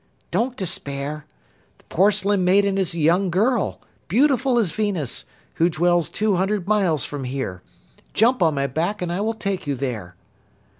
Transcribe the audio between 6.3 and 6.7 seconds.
hundred